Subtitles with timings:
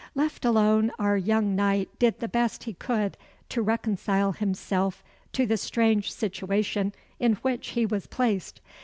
[0.15, 3.17] Left alone, our young knight did the best he could
[3.49, 8.61] to reconcile himself to the strange situation in which he was placed.